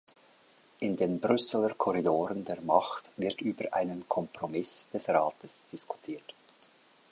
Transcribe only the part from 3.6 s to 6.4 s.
einen Kompromiss des Rates diskutiert.